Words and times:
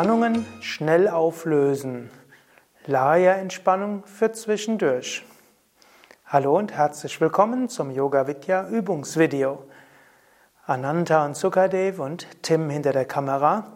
Verspannungen 0.00 0.46
schnell 0.62 1.08
auflösen. 1.08 2.10
Laya-Entspannung 2.86 4.02
für 4.06 4.32
zwischendurch. 4.32 5.26
Hallo 6.24 6.56
und 6.56 6.72
herzlich 6.72 7.20
willkommen 7.20 7.68
zum 7.68 7.90
Yoga 7.90 8.26
Vidya 8.26 8.66
Übungsvideo. 8.66 9.62
Ananta 10.64 11.26
und 11.26 11.36
Sukadev 11.36 11.98
und 11.98 12.26
Tim 12.40 12.70
hinter 12.70 12.94
der 12.94 13.04
Kamera 13.04 13.74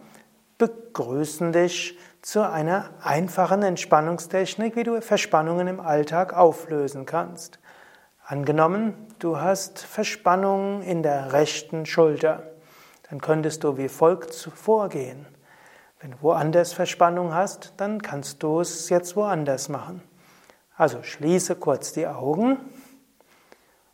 begrüßen 0.57 1.51
dich 1.51 1.95
zu 2.23 2.41
einer 2.41 2.89
einfachen 3.03 3.61
Entspannungstechnik, 3.61 4.75
wie 4.75 4.83
du 4.83 4.99
Verspannungen 5.01 5.67
im 5.67 5.79
Alltag 5.79 6.33
auflösen 6.33 7.05
kannst. 7.05 7.59
Angenommen, 8.25 8.95
du 9.19 9.37
hast 9.37 9.77
Verspannungen 9.77 10.81
in 10.81 11.03
der 11.03 11.33
rechten 11.33 11.85
Schulter, 11.85 12.41
dann 13.11 13.21
könntest 13.21 13.63
du 13.63 13.77
wie 13.77 13.89
folgt 13.89 14.33
vorgehen. 14.33 15.27
Wenn 16.05 16.11
du 16.11 16.21
woanders 16.21 16.71
Verspannung 16.71 17.33
hast, 17.33 17.73
dann 17.77 17.99
kannst 17.99 18.43
du 18.43 18.59
es 18.59 18.89
jetzt 18.89 19.15
woanders 19.15 19.69
machen. 19.69 20.03
Also 20.77 21.01
schließe 21.01 21.55
kurz 21.55 21.93
die 21.93 22.05
Augen 22.05 22.59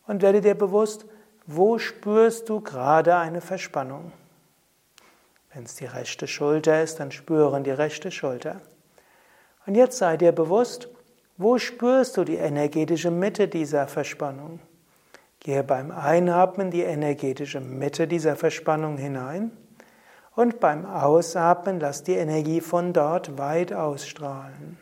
und 0.07 0.21
werde 0.21 0.41
dir 0.41 0.55
bewusst, 0.55 1.05
wo 1.47 1.77
spürst 1.77 2.49
du 2.49 2.59
gerade 2.59 3.15
eine 3.15 3.39
Verspannung. 3.39 4.11
Wenn 5.53 5.63
es 5.63 5.75
die 5.75 5.85
rechte 5.85 6.27
Schulter 6.27 6.83
ist, 6.83 6.99
dann 6.99 7.13
spüren 7.13 7.63
die 7.63 7.71
rechte 7.71 8.11
Schulter. 8.11 8.59
Und 9.65 9.75
jetzt 9.75 9.97
sei 9.97 10.17
dir 10.17 10.33
bewusst, 10.33 10.89
wo 11.37 11.59
spürst 11.59 12.17
du 12.17 12.25
die 12.25 12.35
energetische 12.35 13.09
Mitte 13.09 13.47
dieser 13.47 13.87
Verspannung? 13.87 14.59
Gehe 15.39 15.63
beim 15.63 15.91
Einatmen 15.91 16.71
die 16.71 16.81
energetische 16.81 17.61
Mitte 17.61 18.05
dieser 18.05 18.35
Verspannung 18.35 18.97
hinein 18.97 19.51
und 20.35 20.59
beim 20.59 20.85
Ausatmen 20.85 21.79
lass 21.79 22.03
die 22.03 22.15
Energie 22.15 22.61
von 22.61 22.93
dort 22.93 23.37
weit 23.37 23.73
ausstrahlen. 23.73 24.77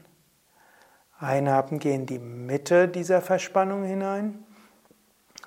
Einatmen 1.19 1.79
geh 1.79 1.93
in 1.93 2.05
die 2.05 2.19
Mitte 2.19 2.87
dieser 2.87 3.21
Verspannung 3.21 3.83
hinein 3.83 4.43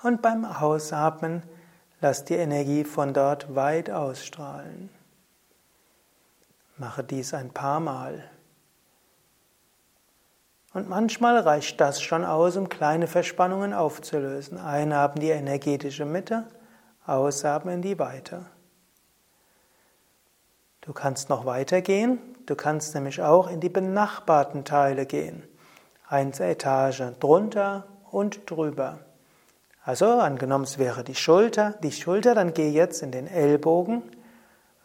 und 0.02 0.20
beim 0.20 0.44
Ausatmen 0.44 1.42
lass 2.00 2.24
die 2.24 2.34
Energie 2.34 2.84
von 2.84 3.14
dort 3.14 3.54
weit 3.54 3.90
ausstrahlen. 3.90 4.90
Mache 6.76 7.04
dies 7.04 7.32
ein 7.32 7.50
paar 7.50 7.80
Mal. 7.80 8.24
Und 10.74 10.88
manchmal 10.88 11.38
reicht 11.38 11.80
das 11.80 12.00
schon 12.00 12.24
aus, 12.24 12.56
um 12.56 12.68
kleine 12.68 13.06
Verspannungen 13.06 13.74
aufzulösen. 13.74 14.58
Einatmen 14.58 15.20
die 15.20 15.30
energetische 15.30 16.06
Mitte, 16.06 16.46
ausatmen 17.06 17.82
die 17.82 17.98
Weite. 17.98 18.46
Du 20.82 20.92
kannst 20.92 21.28
noch 21.28 21.46
weitergehen, 21.46 22.18
du 22.46 22.56
kannst 22.56 22.94
nämlich 22.94 23.22
auch 23.22 23.48
in 23.48 23.60
die 23.60 23.68
benachbarten 23.68 24.64
Teile 24.64 25.06
gehen. 25.06 25.44
Eine 26.08 26.32
Etage 26.40 27.04
drunter 27.20 27.86
und 28.10 28.50
drüber. 28.50 28.98
Also 29.84 30.06
angenommen, 30.06 30.64
es 30.64 30.78
wäre 30.78 31.04
die 31.04 31.14
Schulter, 31.14 31.74
die 31.82 31.92
Schulter, 31.92 32.34
dann 32.34 32.52
geh 32.52 32.68
jetzt 32.68 33.00
in 33.02 33.12
den 33.12 33.28
Ellbogen, 33.28 34.02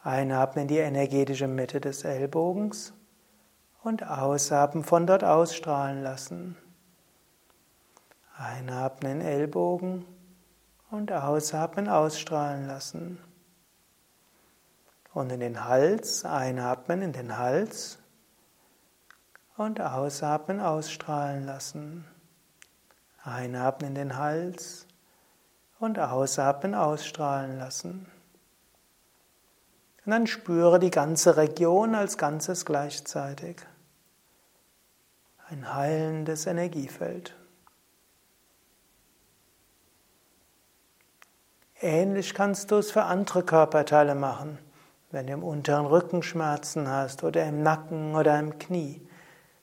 einatmen 0.04 0.64
in 0.64 0.68
die 0.68 0.78
energetische 0.78 1.48
Mitte 1.48 1.82
des 1.82 2.04
Ellbogens 2.04 2.94
und 3.84 4.08
ausatmen 4.08 4.84
von 4.84 5.08
dort 5.08 5.24
ausstrahlen 5.24 6.04
lassen. 6.04 6.58
Einatmen 8.38 9.14
in 9.14 9.20
den 9.20 9.28
Ellbogen 9.28 10.06
und 10.92 11.12
ausatmen 11.12 11.90
ausstrahlen 11.90 12.68
lassen. 12.68 13.18
Und 15.18 15.32
in 15.32 15.40
den 15.40 15.66
Hals, 15.66 16.26
einatmen 16.26 17.02
in 17.02 17.12
den 17.12 17.40
Hals 17.40 17.98
und 19.56 19.82
ausatmen, 19.82 20.60
ausstrahlen 20.60 21.44
lassen. 21.44 22.06
Einatmen 23.24 23.90
in 23.90 23.96
den 23.96 24.18
Hals 24.20 24.86
und 25.80 25.98
ausatmen, 25.98 26.76
ausstrahlen 26.76 27.58
lassen. 27.58 28.06
Und 30.06 30.12
dann 30.12 30.28
spüre 30.28 30.78
die 30.78 30.92
ganze 30.92 31.36
Region 31.36 31.96
als 31.96 32.20
Ganzes 32.20 32.64
gleichzeitig. 32.64 33.58
Ein 35.50 35.74
heilendes 35.74 36.46
Energiefeld. 36.46 37.36
Ähnlich 41.82 42.36
kannst 42.36 42.70
du 42.70 42.76
es 42.76 42.92
für 42.92 43.06
andere 43.06 43.42
Körperteile 43.42 44.14
machen. 44.14 44.60
Wenn 45.10 45.28
du 45.28 45.34
im 45.34 45.44
unteren 45.44 45.86
Rücken 45.86 46.22
Schmerzen 46.22 46.90
hast 46.90 47.24
oder 47.24 47.46
im 47.46 47.64
Nacken 47.64 48.14
oder 48.16 48.38
im 48.38 48.60
Knie, 48.60 49.02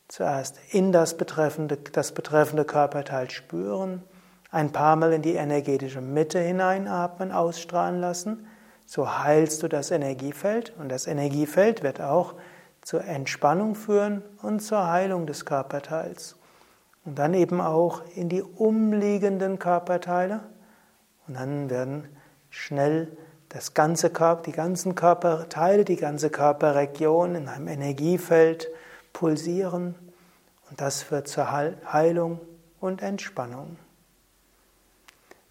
zuerst 0.09 0.59
in 0.71 0.91
das 0.91 1.19
betreffende, 1.19 1.77
das 1.77 2.13
betreffende 2.13 2.65
Körperteil 2.65 3.31
spüren, 3.31 4.03
ein 4.51 4.73
paar 4.73 4.97
Mal 4.97 5.13
in 5.13 5.21
die 5.21 5.35
energetische 5.35 6.01
Mitte 6.01 6.39
hineinatmen, 6.39 7.31
ausstrahlen 7.31 8.01
lassen. 8.01 8.47
So 8.87 9.19
heilst 9.19 9.63
du 9.63 9.69
das 9.69 9.91
Energiefeld 9.91 10.73
und 10.79 10.89
das 10.89 11.07
Energiefeld 11.07 11.83
wird 11.83 12.01
auch 12.01 12.35
zur 12.81 13.05
Entspannung 13.05 13.75
führen 13.75 14.23
und 14.41 14.61
zur 14.61 14.87
Heilung 14.87 15.27
des 15.27 15.45
Körperteils. 15.45 16.37
Und 17.05 17.19
dann 17.19 17.35
eben 17.35 17.61
auch 17.61 18.03
in 18.15 18.31
die 18.31 18.43
umliegenden 18.43 19.59
Körperteile 19.59 20.41
und 21.27 21.35
dann 21.35 21.69
werden 21.69 22.09
schnell 22.49 23.15
das 23.55 23.73
ganze 23.73 24.11
Körper, 24.11 24.43
die 24.43 24.53
ganzen 24.53 24.97
Körperteile, 24.97 25.85
die 25.85 25.97
ganze 25.97 26.29
Körperregion 26.29 27.37
in 27.37 27.49
einem 27.49 27.69
Energiefeld 27.69 28.69
pulsieren 29.13 29.95
und 30.69 30.81
das 30.81 31.03
führt 31.03 31.29
zur 31.29 31.53
Heilung 31.53 32.41
und 32.81 33.01
Entspannung. 33.01 33.77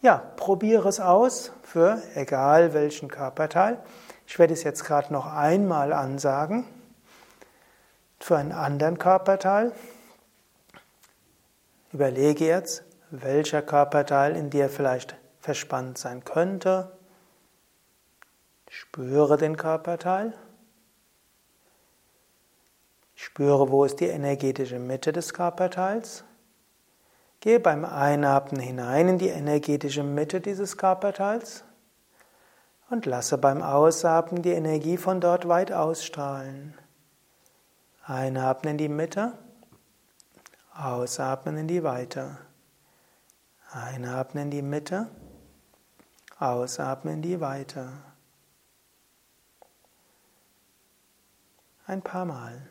Ja, 0.01 0.21
probiere 0.35 0.89
es 0.89 0.99
aus 0.99 1.53
für 1.63 2.03
egal 2.13 2.73
welchen 2.73 3.07
Körperteil. 3.07 3.79
Ich 4.27 4.37
werde 4.37 4.53
es 4.53 4.63
jetzt 4.63 4.83
gerade 4.83 5.13
noch 5.13 5.25
einmal 5.25 5.93
ansagen. 5.93 6.65
Für 8.19 8.35
einen 8.35 8.51
anderen 8.51 8.97
Körperteil. 8.97 9.71
Überlege 11.93 12.45
jetzt, 12.45 12.83
welcher 13.11 13.61
Körperteil 13.61 14.35
in 14.35 14.49
dir 14.49 14.67
vielleicht 14.67 15.15
verspannt 15.39 15.97
sein 15.97 16.25
könnte 16.25 16.91
Spüre 18.75 19.38
den 19.38 19.56
Körperteil. 19.56 20.34
Spüre, 23.13 23.69
wo 23.69 23.85
ist 23.85 24.00
die 24.00 24.07
energetische 24.07 24.79
Mitte 24.79 25.11
des 25.11 25.35
Körperteils. 25.35 26.23
Gehe 27.39 27.59
beim 27.59 27.85
Einatmen 27.85 28.59
hinein 28.59 29.09
in 29.09 29.17
die 29.19 29.28
energetische 29.28 30.01
Mitte 30.01 30.41
dieses 30.41 30.75
Körperteils 30.75 31.63
und 32.89 33.06
lasse 33.06 33.38
beim 33.38 33.62
Ausatmen 33.62 34.41
die 34.41 34.53
Energie 34.53 34.97
von 34.97 35.22
dort 35.22 35.47
weit 35.47 35.72
ausstrahlen. 35.72 36.75
Einatmen 38.03 38.72
in 38.72 38.78
die 38.79 38.89
Mitte, 38.89 39.33
ausatmen 40.73 41.57
in 41.57 41.67
die 41.67 41.83
Weite. 41.83 42.39
Einatmen 43.72 44.45
in 44.45 44.50
die 44.50 44.63
Mitte, 44.63 45.09
ausatmen 46.39 47.13
in 47.13 47.22
die 47.22 47.39
Weite. 47.39 48.12
Ein 51.85 52.01
paar 52.01 52.25
Mal. 52.25 52.69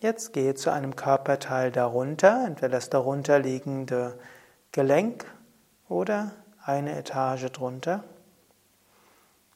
Jetzt 0.00 0.34
gehe 0.34 0.54
zu 0.54 0.70
einem 0.70 0.94
Körperteil 0.94 1.72
darunter, 1.72 2.44
entweder 2.46 2.68
das 2.68 2.90
darunterliegende 2.90 4.18
Gelenk 4.70 5.24
oder 5.88 6.32
eine 6.62 6.98
Etage 6.98 7.50
drunter. 7.50 8.04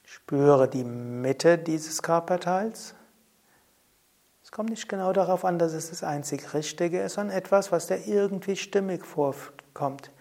Spüre 0.03 0.67
die 0.67 0.83
Mitte 0.83 1.57
dieses 1.57 2.01
Körperteils. 2.01 2.95
Es 4.43 4.51
kommt 4.51 4.71
nicht 4.71 4.89
genau 4.89 5.13
darauf 5.13 5.45
an, 5.45 5.59
dass 5.59 5.73
es 5.73 5.91
das 5.91 6.03
einzig 6.03 6.53
Richtige 6.55 7.01
ist, 7.01 7.13
sondern 7.13 7.37
etwas, 7.37 7.71
was 7.71 7.87
dir 7.87 8.05
irgendwie 8.07 8.55
stimmig 8.55 9.05
vorkommt. 9.05 10.11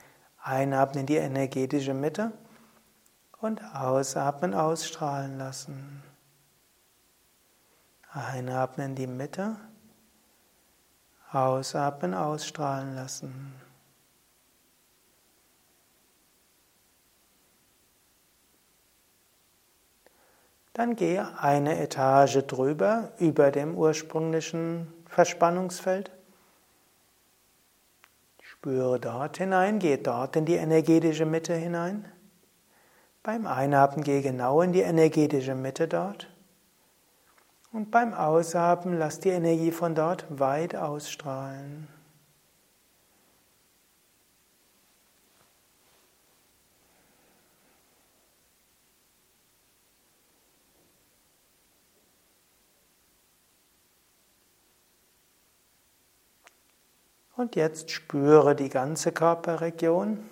Einatmen 0.42 1.00
in 1.00 1.06
die 1.06 1.16
energetische 1.16 1.94
Mitte 1.94 2.32
und 3.40 3.62
ausatmen, 3.74 4.54
ausstrahlen 4.54 5.38
lassen. 5.38 6.02
Einatmen 8.12 8.90
in 8.90 8.94
die 8.96 9.06
Mitte, 9.06 9.56
ausatmen, 11.30 12.14
ausstrahlen 12.14 12.94
lassen. 12.94 13.54
Dann 20.72 20.96
gehe 20.96 21.38
eine 21.38 21.78
Etage 21.78 22.38
drüber, 22.46 23.12
über 23.18 23.50
dem 23.50 23.76
ursprünglichen 23.76 24.92
Verspannungsfeld. 25.06 26.10
Spüre 28.60 29.00
dort 29.00 29.38
hinein, 29.38 29.78
geh 29.78 29.96
dort 29.96 30.36
in 30.36 30.44
die 30.44 30.56
energetische 30.56 31.24
Mitte 31.24 31.54
hinein. 31.54 32.04
Beim 33.22 33.46
Einatmen 33.46 34.04
geh 34.04 34.20
genau 34.20 34.60
in 34.60 34.74
die 34.74 34.82
energetische 34.82 35.54
Mitte 35.54 35.88
dort. 35.88 36.28
Und 37.72 37.90
beim 37.90 38.12
Ausatmen 38.12 38.98
lass 38.98 39.18
die 39.18 39.30
Energie 39.30 39.70
von 39.70 39.94
dort 39.94 40.26
weit 40.28 40.76
ausstrahlen. 40.76 41.88
Und 57.40 57.56
jetzt 57.56 57.90
spüre 57.90 58.54
die 58.54 58.68
ganze 58.68 59.12
Körperregion. 59.12 60.28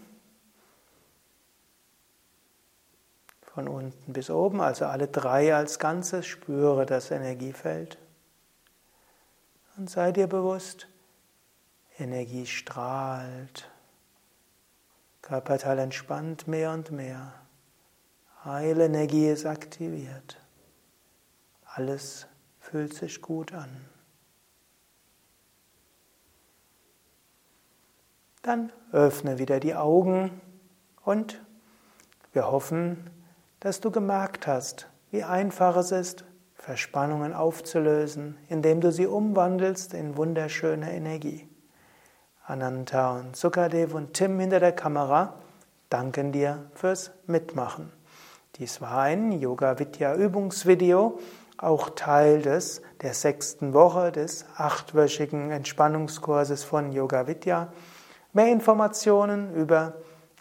Von 3.40 3.66
unten 3.66 4.12
bis 4.12 4.28
oben, 4.28 4.60
also 4.60 4.84
alle 4.84 5.08
drei 5.08 5.55
als 5.55 5.78
Ganzes, 5.78 6.26
spüre 6.26 6.84
das 6.84 7.10
Energiefeld. 7.10 7.96
Und 9.78 9.88
sei 9.88 10.12
dir 10.12 10.26
bewusst, 10.26 10.87
Energie 11.99 12.44
strahlt. 12.44 13.70
Körperteil 15.22 15.78
entspannt 15.78 16.46
mehr 16.46 16.72
und 16.72 16.90
mehr. 16.90 17.32
Heilenergie 18.44 19.31
ist 19.31 19.46
aktiviert. 19.46 20.38
Alles 21.64 22.26
fühlt 22.60 22.93
sich 22.93 23.22
gut 23.22 23.55
an. 23.55 23.98
Dann 28.49 28.73
öffne 28.93 29.39
wieder 29.39 29.61
die 29.61 29.75
Augen 29.75 30.41
und 31.05 31.39
wir 32.33 32.50
hoffen, 32.50 33.11
dass 33.61 33.83
du 33.83 33.91
gemerkt 33.91 34.47
hast, 34.47 34.89
wie 35.11 35.23
einfach 35.23 35.77
es 35.77 35.93
ist, 35.93 36.25
Verspannungen 36.55 37.35
aufzulösen, 37.35 38.39
indem 38.49 38.81
du 38.81 38.91
sie 38.91 39.06
umwandelst 39.06 39.93
in 39.93 40.17
wunderschöne 40.17 40.91
Energie. 40.95 41.47
Ananta 42.47 43.19
und 43.19 43.37
Sukadev 43.37 43.93
und 43.93 44.15
Tim 44.15 44.41
hinter 44.41 44.61
der 44.61 44.73
Kamera 44.73 45.35
danken 45.91 46.33
dir 46.33 46.71
fürs 46.73 47.11
Mitmachen. 47.27 47.93
Dies 48.56 48.81
war 48.81 49.03
ein 49.03 49.31
Yoga 49.31 49.79
Vidya 49.79 50.15
Übungsvideo, 50.15 51.19
auch 51.59 51.91
Teil 51.91 52.41
des 52.41 52.81
der 53.03 53.12
sechsten 53.12 53.75
Woche 53.75 54.11
des 54.11 54.47
achtwöchigen 54.56 55.51
Entspannungskurses 55.51 56.65
von 56.65 56.93
Yoga 56.93 57.27
Vidya. 57.27 57.75
Mehr 58.33 58.53
Informationen 58.53 59.55
über 59.55 59.95